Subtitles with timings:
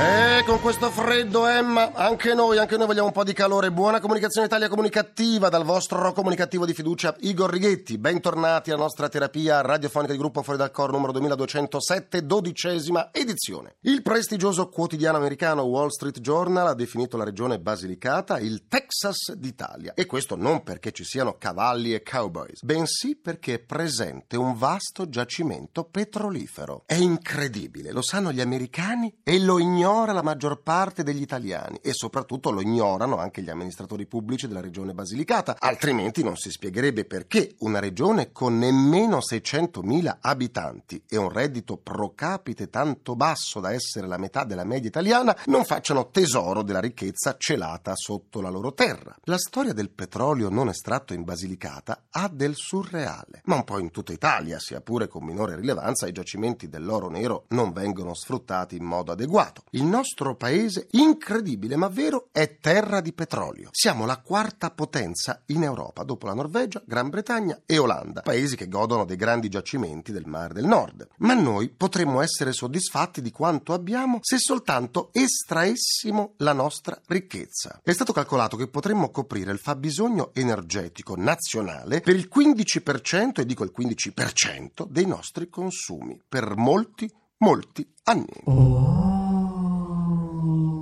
[0.00, 3.72] E con questo freddo, Emma, anche noi, anche noi vogliamo un po' di calore.
[3.72, 7.98] Buona comunicazione Italia comunicativa dal vostro comunicativo di fiducia Igor Righetti.
[7.98, 13.74] Bentornati alla nostra terapia radiofonica di gruppo Fuori dal Coro numero 2207, dodicesima edizione.
[13.80, 19.94] Il prestigioso quotidiano americano Wall Street Journal ha definito la regione Basilicata il Texas d'Italia.
[19.94, 25.08] E questo non perché ci siano cavalli e cowboys, bensì perché è presente un vasto
[25.08, 26.84] giacimento petrolifero.
[26.86, 31.78] È incredibile, lo sanno gli americani e lo ignorano ignora la maggior parte degli italiani
[31.80, 37.06] e soprattutto lo ignorano anche gli amministratori pubblici della regione Basilicata, altrimenti non si spiegherebbe
[37.06, 43.72] perché una regione con nemmeno 600.000 abitanti e un reddito pro capite tanto basso da
[43.72, 48.74] essere la metà della media italiana non facciano tesoro della ricchezza celata sotto la loro
[48.74, 49.16] terra.
[49.24, 53.90] La storia del petrolio non estratto in Basilicata ha del surreale, ma un po' in
[53.90, 58.84] tutta Italia, sia pure con minore rilevanza, i giacimenti dell'oro nero non vengono sfruttati in
[58.84, 59.62] modo adeguato.
[59.78, 63.68] Il nostro paese, incredibile ma vero, è terra di petrolio.
[63.70, 68.66] Siamo la quarta potenza in Europa, dopo la Norvegia, Gran Bretagna e Olanda, paesi che
[68.66, 71.06] godono dei grandi giacimenti del Mar del Nord.
[71.18, 77.80] Ma noi potremmo essere soddisfatti di quanto abbiamo se soltanto estraessimo la nostra ricchezza.
[77.80, 83.62] È stato calcolato che potremmo coprire il fabbisogno energetico nazionale per il 15%, e dico
[83.62, 89.26] il 15%, dei nostri consumi, per molti, molti anni.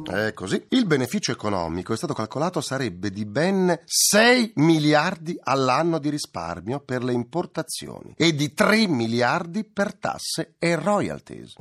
[0.06, 0.64] È così.
[0.68, 7.02] Il beneficio economico è stato calcolato sarebbe di ben 6 miliardi all'anno di risparmio per
[7.02, 11.54] le importazioni e di 3 miliardi per tasse e royalties.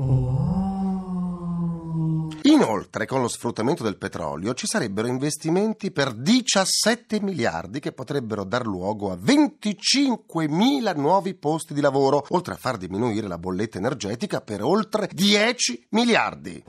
[2.44, 8.68] Inoltre, con lo sfruttamento del petrolio ci sarebbero investimenti per 17 miliardi che potrebbero dar
[8.68, 14.42] luogo a 25 mila nuovi posti di lavoro, oltre a far diminuire la bolletta energetica
[14.42, 16.64] per oltre 10 miliardi.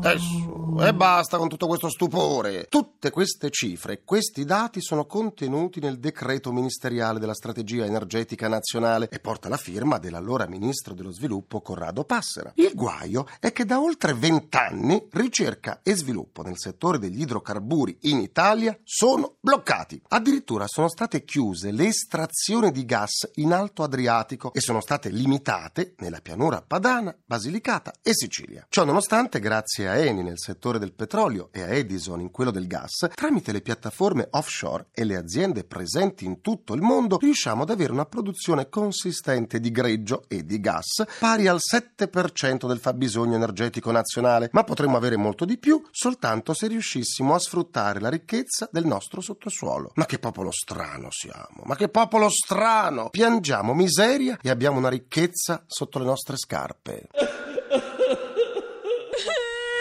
[0.00, 2.66] Su, e basta con tutto questo stupore.
[2.68, 9.18] Tutte queste cifre, questi dati sono contenuti nel decreto ministeriale della strategia energetica nazionale e
[9.18, 12.52] porta la firma dell'allora ministro dello sviluppo Corrado Passera.
[12.54, 18.18] Il guaio è che da oltre vent'anni ricerca e sviluppo nel settore degli idrocarburi in
[18.18, 20.00] Italia sono bloccati.
[20.08, 25.94] Addirittura sono state chiuse le estrazioni di gas in Alto Adriatico e sono state limitate
[25.98, 28.64] nella pianura padana, Basilicata e Sicilia.
[28.68, 32.66] Ciò nonostante, grazie a Eni nel settore del petrolio e a Edison in quello del
[32.66, 37.70] gas, tramite le piattaforme offshore e le aziende presenti in tutto il mondo, riusciamo ad
[37.70, 43.90] avere una produzione consistente di greggio e di gas pari al 7% del fabbisogno energetico
[43.90, 48.86] nazionale, ma potremmo avere molto di più soltanto se riuscissimo a sfruttare la ricchezza del
[48.86, 49.92] nostro sottosuolo.
[49.94, 53.08] Ma che popolo strano siamo, ma che popolo strano!
[53.10, 57.08] Piangiamo miseria e abbiamo una ricchezza sotto le nostre scarpe.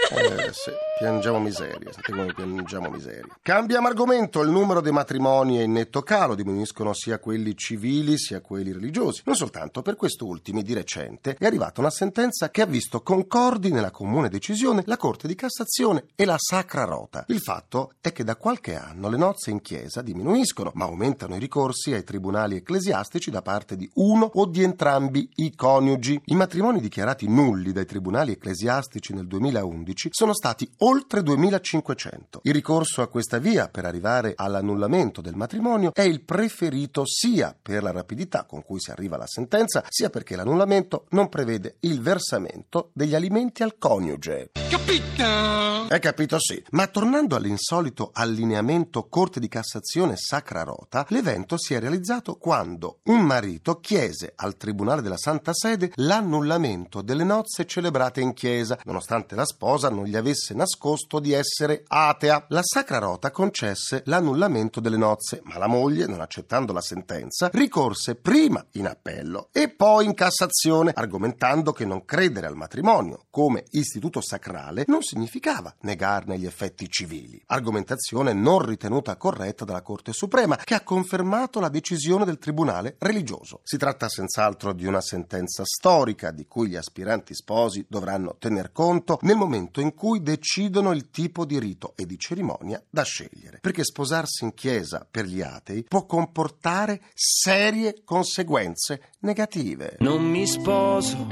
[0.10, 3.38] Eh, sì, piangiamo miseria, sapete come piangiamo miseria.
[3.42, 8.42] Cambiamo argomento, il numero dei matrimoni è in netto calo, diminuiscono sia quelli civili sia
[8.42, 9.22] quelli religiosi.
[9.26, 13.72] Non soltanto, per questo ultimi di recente è arrivata una sentenza che ha visto concordi
[13.72, 17.26] nella comune decisione la Corte di Cassazione e la Sacra Rota.
[17.28, 21.40] Il fatto è che da qualche anno le nozze in chiesa diminuiscono, ma aumentano i
[21.40, 26.22] ricorsi ai tribunali ecclesiastici da parte di uno o di entrambi i coniugi.
[26.26, 32.40] I matrimoni dichiarati nulli dai tribunali ecclesiastici nel 2011 2011 sono stati oltre 2500.
[32.44, 37.84] Il ricorso a questa via per arrivare all'annullamento del matrimonio è il preferito sia per
[37.84, 42.92] la rapidità con cui si arriva alla sentenza, sia perché l'annullamento non prevede il versamento
[42.94, 44.52] degli alimenti al coniuge.
[44.70, 45.24] Capito?
[45.24, 46.62] Hai capito sì.
[46.72, 53.22] Ma tornando all'insolito allineamento Corte di Cassazione Sacra Rota, l'evento si è realizzato quando un
[53.22, 59.46] marito chiese al Tribunale della Santa Sede l'annullamento delle nozze celebrate in chiesa, nonostante la
[59.46, 60.77] sposa non gli avesse nascosto
[61.20, 62.46] di essere atea.
[62.50, 68.16] La Sacra Rota concesse l'annullamento delle nozze, ma la moglie, non accettando la sentenza, ricorse
[68.16, 74.22] prima in appello e poi in Cassazione, argomentando che non credere al matrimonio come istituto
[74.22, 77.42] sacrale non significava negarne gli effetti civili.
[77.48, 83.62] Argomentazione non ritenuta corretta dalla Corte Suprema, che ha confermato la decisione del Tribunale religioso.
[83.64, 89.18] Si tratta senz'altro di una sentenza storica di cui gli aspiranti sposi dovranno tener conto
[89.22, 93.84] nel momento in cui decidono il tipo di rito e di cerimonia da scegliere, perché
[93.84, 99.98] sposarsi in chiesa per gli atei può comportare serie conseguenze negative.
[100.00, 101.28] Non mi sposo,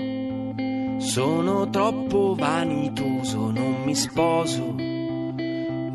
[0.99, 4.93] sono troppo vanitoso, non mi sposo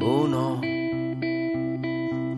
[0.03, 0.61] Oh no,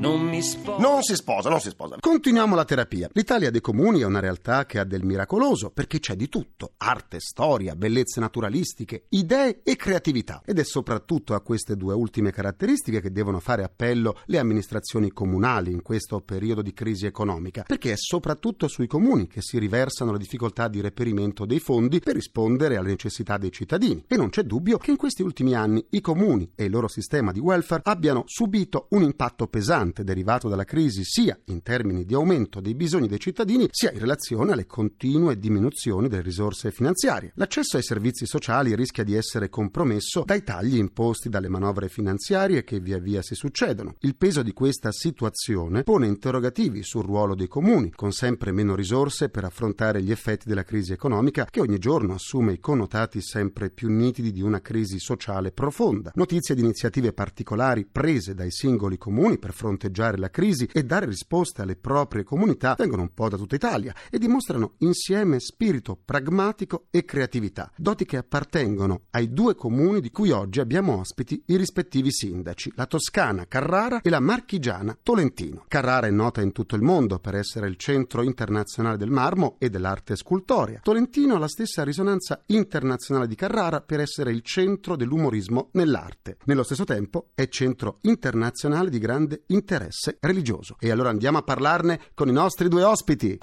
[0.03, 0.81] non mi sposo.
[0.81, 1.97] Non si sposa, non si sposa.
[2.01, 3.09] Continuiamo la terapia.
[3.13, 7.21] L'Italia dei comuni è una realtà che ha del miracoloso perché c'è di tutto: arte,
[7.21, 10.43] storia, bellezze naturalistiche, idee e creatività.
[10.45, 15.71] Ed è soprattutto a queste due ultime caratteristiche che devono fare appello le amministrazioni comunali
[15.71, 20.19] in questo periodo di crisi economica, perché è soprattutto sui comuni che si riversano le
[20.19, 24.05] difficoltà di reperimento dei fondi per rispondere alle necessità dei cittadini.
[24.09, 27.31] E non c'è dubbio che in questi ultimi anni i comuni e il loro sistema
[27.31, 32.61] di welfare abbiano subito un impatto pesante derivato dalla crisi sia in termini di aumento
[32.61, 37.33] dei bisogni dei cittadini sia in relazione alle continue diminuzioni delle risorse finanziarie.
[37.35, 42.81] L'accesso ai servizi sociali rischia di essere compromesso dai tagli imposti dalle manovre finanziarie che
[42.81, 43.97] via via si succedono.
[44.01, 49.29] Il peso di questa situazione pone interrogativi sul ruolo dei comuni, con sempre meno risorse
[49.29, 53.91] per affrontare gli effetti della crisi economica che ogni giorno assume i connotati sempre più
[53.91, 56.13] nitidi di una crisi sociale profonda.
[56.15, 61.07] Notizie di iniziative particolari prese dai singoli comuni per fronteggiare fronteggiare la crisi e dare
[61.07, 66.87] risposte alle proprie comunità vengono un po' da tutta Italia e dimostrano insieme spirito pragmatico
[66.91, 72.13] e creatività, doti che appartengono ai due comuni di cui oggi abbiamo ospiti i rispettivi
[72.13, 75.65] sindaci, la Toscana Carrara e la Marchigiana Tolentino.
[75.67, 79.71] Carrara è nota in tutto il mondo per essere il centro internazionale del marmo e
[79.71, 80.81] dell'arte scultorea.
[80.83, 86.37] Tolentino ha la stessa risonanza internazionale di Carrara per essere il centro dell'umorismo nell'arte.
[86.45, 90.77] Nello stesso tempo è centro internazionale di grande interesse interesse religioso.
[90.81, 93.39] E allora andiamo a parlarne con i nostri due ospiti.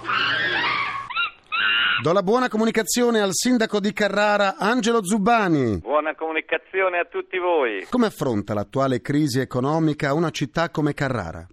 [2.02, 5.80] Do la buona comunicazione al sindaco di Carrara, Angelo Zubbani.
[5.80, 7.86] Buona comunicazione a tutti voi.
[7.90, 11.48] Come affronta l'attuale crisi economica una città come Carrara?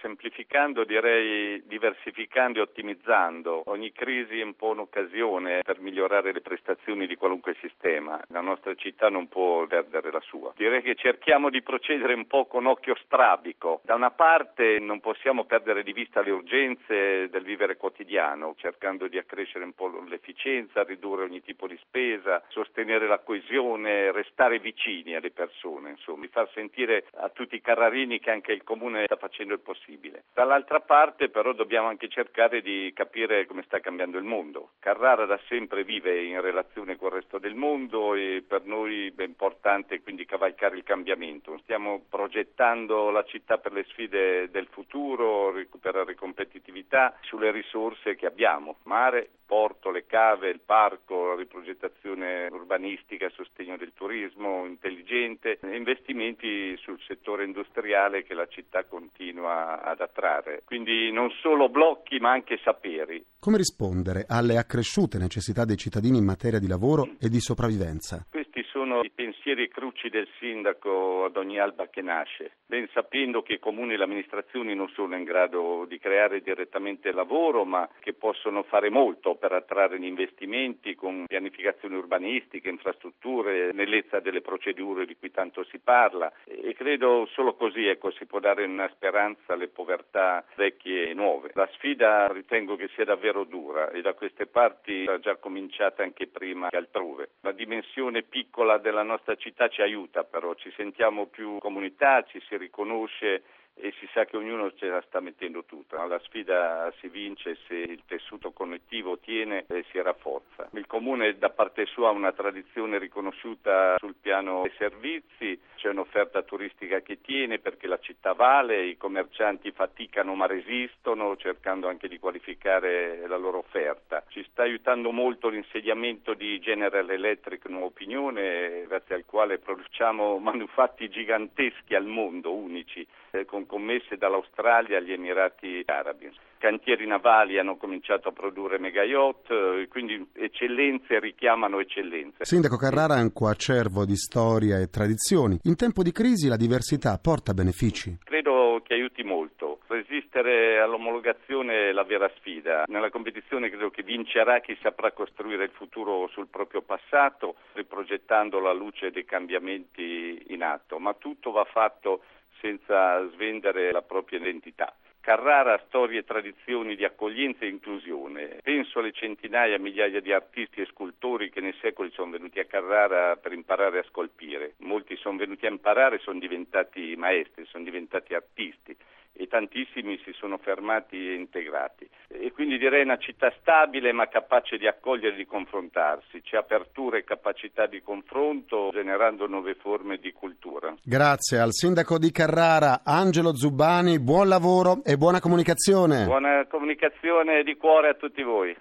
[0.57, 3.63] Semplificando direi diversificando e ottimizzando.
[3.67, 8.19] Ogni crisi è un po' un'occasione per migliorare le prestazioni di qualunque sistema.
[8.29, 10.55] La nostra città non può perdere la sua.
[10.57, 13.83] Direi che cerchiamo di procedere un po' con occhio strabico.
[13.85, 19.19] Da una parte non possiamo perdere di vista le urgenze del vivere quotidiano, cercando di
[19.19, 25.15] accrescere un po' l'efficienza efficienza, ridurre ogni tipo di spesa, sostenere la coesione, restare vicini
[25.15, 29.17] alle persone, insomma, di far sentire a tutti i carrarini che anche il comune sta
[29.17, 30.25] facendo il possibile.
[30.47, 34.75] Dall'altra parte però dobbiamo anche cercare di capire come sta cambiando il mondo.
[34.79, 39.23] Carrara da sempre vive in relazione con il resto del mondo e per noi è
[39.25, 41.59] importante quindi cavalcare il cambiamento.
[41.65, 48.77] Stiamo progettando la città per le sfide del futuro, recuperare competitività sulle risorse che abbiamo,
[48.85, 57.01] mare, porto, le cave, il parco, la riprogettazione urbanistica, sostegno del turismo intelligente, investimenti sul
[57.03, 60.36] settore industriale che la città continua ad attrarre.
[60.65, 63.25] Quindi non solo blocchi ma anche saperi.
[63.39, 68.27] Come rispondere alle accresciute necessità dei cittadini in materia di lavoro e di sopravvivenza?
[68.29, 73.55] Questi sono i pensieri cruci del sindaco ad ogni alba che nasce, ben sapendo che
[73.55, 78.13] i comuni e le amministrazioni non sono in grado di creare direttamente lavoro, ma che
[78.13, 85.17] possono fare molto per attrarre gli investimenti con pianificazione urbanistica, infrastrutture, snellezza delle procedure di
[85.17, 89.69] cui tanto si parla e credo solo così ecco, si può dare una speranza alle
[89.69, 91.51] povertà vecchie e nuove.
[91.55, 96.27] La sfida ritengo che sia davvero dura e da queste parti è già cominciata anche
[96.27, 97.31] prima che altrove.
[97.41, 102.57] La dimensione piccola della nostra città ci aiuta però, ci sentiamo più comunità, ci si
[102.57, 103.43] riconosce
[103.79, 106.05] e si sa che ognuno ce la sta mettendo tutta.
[106.07, 110.56] La sfida si vince se il tessuto connettivo tiene e si rafforza.
[110.73, 116.43] Il Comune da parte sua ha una tradizione riconosciuta sul piano dei servizi, c'è un'offerta
[116.43, 122.19] turistica che tiene perché la città vale, i commercianti faticano ma resistono cercando anche di
[122.19, 124.25] qualificare la loro offerta.
[124.29, 131.09] Ci sta aiutando molto l'insediamento di General Electric Nuova Opinione, grazie al quale produciamo manufatti
[131.09, 136.31] giganteschi al mondo, unici, eh, con commesse dall'Australia agli Emirati Arabi.
[136.59, 142.45] Cantieri navali hanno cominciato a produrre mega yacht, eh, quindi eccellenze richiamano eccellenze.
[142.45, 145.59] Sindaco Carrara è un coacervo di storia e tradizioni.
[145.65, 148.17] In tempo di crisi la diversità porta benefici?
[148.25, 149.81] Credo che aiuti molto.
[149.87, 152.85] Resistere all'omologazione è la vera sfida.
[152.87, 158.73] Nella competizione credo che vincerà chi saprà costruire il futuro sul proprio passato, riprogettando la
[158.73, 162.23] luce dei cambiamenti in atto, ma tutto va fatto
[162.61, 164.95] senza svendere la propria identità.
[165.27, 168.61] Carrara storie e tradizioni di accoglienza e inclusione.
[168.63, 173.35] Penso alle centinaia, migliaia di artisti e scultori che nei secoli sono venuti a Carrara
[173.35, 174.75] per imparare a scolpire.
[174.83, 178.97] Molti sono venuti a imparare e sono diventati maestri, sono diventati artisti
[179.37, 182.09] e tantissimi si sono fermati e integrati.
[182.29, 187.19] E quindi direi una città stabile ma capace di accogliere e di confrontarsi, c'è apertura
[187.19, 190.95] e capacità di confronto generando nuove forme di cultura.
[191.03, 196.25] Grazie al sindaco di Carrara, Angelo Zubbani, buon lavoro e buona comunicazione.
[196.25, 198.77] Buona comunicazione di cuore a tutti voi.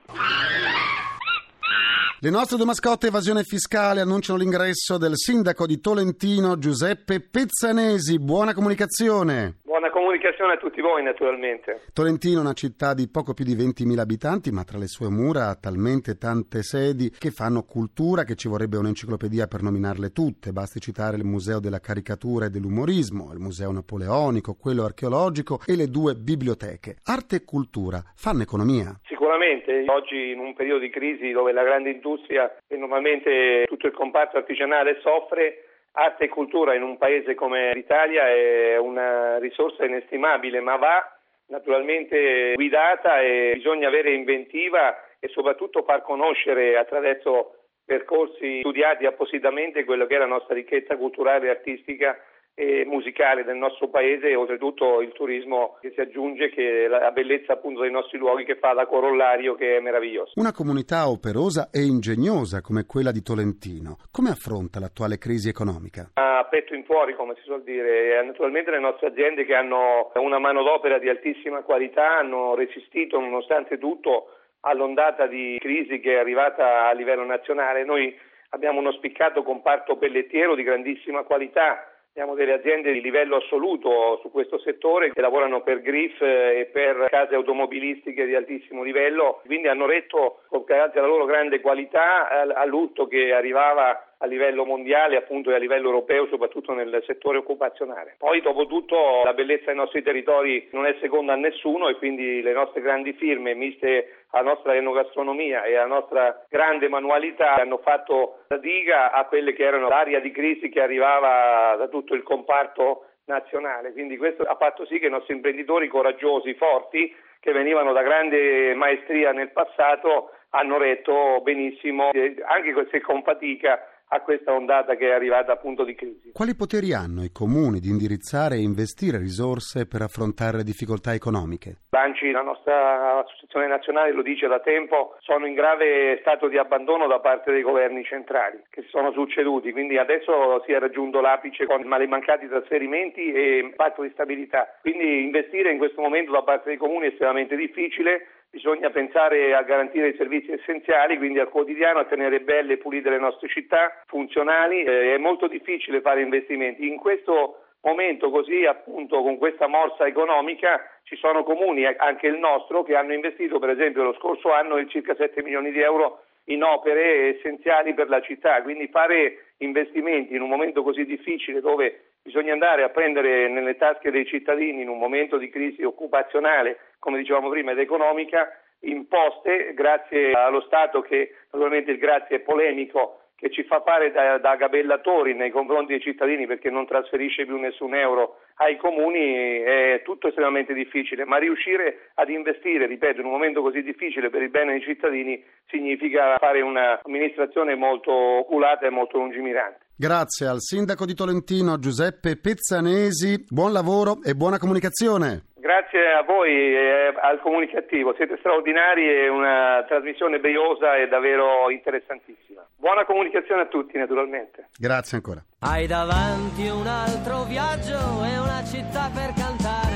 [2.25, 8.17] Le nostre due mascotte evasione fiscale annunciano l'ingresso del sindaco di Tolentino Giuseppe Pezzanesi.
[8.19, 9.57] Buona comunicazione.
[9.75, 11.81] Buona comunicazione a tutti voi naturalmente.
[11.91, 15.49] Tolentino è una città di poco più di 20.000 abitanti, ma tra le sue mura
[15.49, 20.53] ha talmente tante sedi che fanno cultura che ci vorrebbe un'enciclopedia per nominarle tutte.
[20.53, 25.89] Basti citare il Museo della Caricatura e dell'Umorismo, il Museo Napoleonico, quello archeologico e le
[25.89, 26.95] due biblioteche.
[27.03, 28.97] Arte e cultura fanno economia.
[29.03, 33.93] Sicuramente, oggi in un periodo di crisi dove la grande industria e normalmente tutto il
[33.93, 35.64] comparto artigianale soffre,
[35.95, 42.53] arte e cultura in un paese come l'Italia è una risorsa inestimabile, ma va naturalmente
[42.53, 50.15] guidata e bisogna avere inventiva e soprattutto far conoscere attraverso percorsi studiati appositamente quello che
[50.15, 52.17] è la nostra ricchezza culturale e artistica
[52.57, 57.51] e musicale del nostro paese e oltretutto il turismo che si aggiunge che la bellezza
[57.51, 60.31] appunto dei nostri luoghi che fa da corollario che è meraviglioso.
[60.35, 66.11] Una comunità operosa e ingegnosa come quella di Tolentino, come affronta l'attuale crisi economica?
[66.13, 70.39] A petto in fuori come si suol dire, naturalmente le nostre aziende che hanno una
[70.39, 74.29] manodopera di altissima qualità hanno resistito nonostante tutto
[74.61, 77.83] all'ondata di crisi che è arrivata a livello nazionale.
[77.83, 78.17] Noi
[78.51, 84.31] abbiamo uno spiccato comparto pellettiero di grandissima qualità Abbiamo delle aziende di livello assoluto su
[84.31, 89.85] questo settore che lavorano per Griff e per case automobilistiche di altissimo livello, quindi hanno
[89.85, 95.55] retto, grazie alla loro grande qualità, al lutto che arrivava a livello mondiale appunto e
[95.55, 98.15] a livello europeo soprattutto nel settore occupazionale.
[98.17, 102.41] Poi dopo tutto la bellezza dei nostri territori non è seconda a nessuno e quindi
[102.41, 108.43] le nostre grandi firme miste alla nostra enogastronomia e alla nostra grande manualità hanno fatto
[108.47, 113.07] la diga a quelle che erano l'area di crisi che arrivava da tutto il comparto
[113.25, 113.91] nazionale.
[113.91, 118.73] Quindi questo ha fatto sì che i nostri imprenditori coraggiosi, forti, che venivano da grande
[118.73, 122.09] maestria nel passato, hanno retto benissimo,
[122.45, 126.31] anche se con fatica, a questa ondata che è arrivata appunto di crisi.
[126.31, 131.81] Quali poteri hanno i comuni di indirizzare e investire risorse per affrontare le difficoltà economiche?
[131.95, 137.07] Banci, la nostra associazione nazionale lo dice da tempo, sono in grave stato di abbandono
[137.07, 141.65] da parte dei governi centrali che si sono succeduti, quindi adesso si è raggiunto l'apice
[141.65, 144.75] con male mancati trasferimenti e patto di stabilità.
[144.81, 149.63] Quindi investire in questo momento da parte dei comuni è estremamente difficile bisogna pensare a
[149.63, 154.01] garantire i servizi essenziali, quindi al quotidiano, a tenere belle e pulite le nostre città,
[154.05, 154.83] funzionali.
[154.83, 156.87] Eh, è molto difficile fare investimenti.
[156.87, 162.83] In questo momento così appunto con questa morsa economica ci sono comuni, anche il nostro,
[162.83, 167.37] che hanno investito per esempio lo scorso anno circa 7 milioni di euro in opere
[167.37, 172.83] essenziali per la città, quindi fare investimenti in un momento così difficile dove bisogna andare
[172.83, 177.71] a prendere nelle tasche dei cittadini in un momento di crisi occupazionale, come dicevamo prima,
[177.71, 178.49] ed economica,
[178.81, 184.37] imposte grazie allo Stato che naturalmente il grazie è polemico che ci fa fare da,
[184.37, 190.01] da, gabellatori nei confronti dei cittadini perché non trasferisce più nessun euro ai comuni è
[190.05, 194.49] tutto estremamente difficile, ma riuscire ad investire, ripeto, in un momento così difficile per il
[194.49, 199.79] bene dei cittadini significa fare un'amministrazione molto oculata e molto lungimirante.
[199.97, 205.53] Grazie al sindaco di Tolentino Giuseppe Pezzanesi, buon lavoro e buona comunicazione.
[205.65, 212.54] Grazie a voi e al comunicativo, siete straordinari e una trasmissione briosa e davvero interessantissima.
[212.85, 214.69] Buona comunicazione a tutti naturalmente.
[214.77, 215.43] Grazie ancora.
[215.57, 219.93] Hai davanti un altro viaggio e una città per cantare.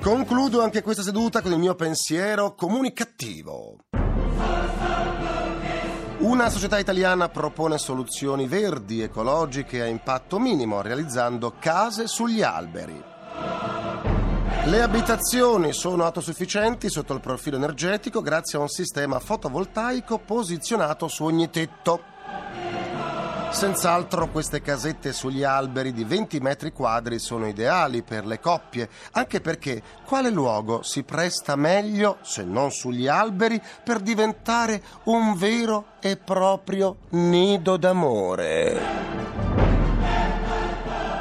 [0.00, 3.78] Concludo anche questa seduta con il mio pensiero comunicativo.
[6.18, 13.09] Una società italiana propone soluzioni verdi, ecologiche a impatto minimo, realizzando case sugli alberi.
[14.64, 21.24] Le abitazioni sono autosufficienti sotto il profilo energetico grazie a un sistema fotovoltaico posizionato su
[21.24, 22.02] ogni tetto.
[23.50, 29.40] Senz'altro queste casette sugli alberi di 20 metri quadri sono ideali per le coppie, anche
[29.40, 36.16] perché quale luogo si presta meglio, se non sugli alberi, per diventare un vero e
[36.16, 38.80] proprio nido d'amore?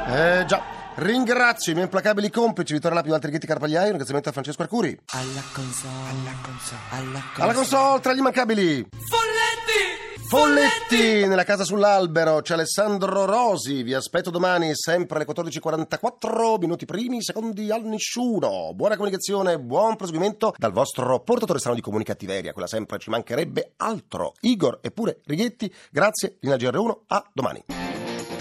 [0.08, 0.79] Eh già.
[1.00, 5.00] Ringrazio i miei implacabili complici Vittorio Lapi, Walter Ghetti Carpagliai, un ringraziamento a Francesco Arcuri.
[5.12, 7.44] Alla console, alla console, alla console.
[7.44, 8.86] Alla console tra gli immancabili.
[9.08, 10.28] Folletti!
[10.28, 17.24] Folletti nella casa sull'albero, c'è Alessandro Rosi, vi aspetto domani sempre alle 14.44, minuti primi,
[17.24, 18.74] secondi al nessuno.
[18.74, 24.34] Buona comunicazione, buon proseguimento dal vostro portatore strano di comunicattiveria, quella sempre ci mancherebbe altro.
[24.42, 27.64] Igor e pure Righetti, grazie, Lina GR1, a domani.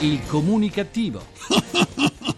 [0.00, 1.23] Il comunicativo.